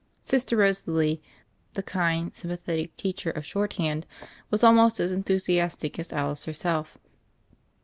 Sister 0.23 0.57
Rosalie, 0.57 1.21
the 1.73 1.83
kind, 1.83 2.33
sympathetic 2.33 2.97
teacher 2.97 3.29
of 3.29 3.45
shorthand, 3.45 4.07
was 4.49 4.63
almost 4.63 4.99
as 4.99 5.11
enthusiastic 5.11 5.99
as 5.99 6.11
Alice 6.11 6.45
herself. 6.45 6.97